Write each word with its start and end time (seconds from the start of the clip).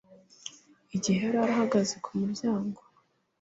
igihe 0.95 1.21
yari 1.25 1.39
ahagaze 1.53 1.95
ku 2.03 2.09
muryango 2.19 2.79